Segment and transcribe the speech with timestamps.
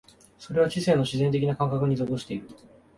[0.39, 2.49] それは知性の自然的な感覚に属している。